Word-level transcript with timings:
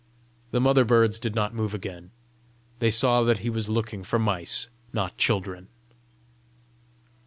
The 0.49 0.59
mother 0.59 0.83
birds 0.83 1.19
did 1.19 1.35
not 1.35 1.53
move 1.53 1.75
again; 1.75 2.09
they 2.79 2.89
saw 2.89 3.21
that 3.21 3.37
he 3.45 3.51
was 3.51 3.69
looking 3.69 4.03
for 4.03 4.17
mice, 4.17 4.67
not 4.91 5.15
children. 5.15 5.67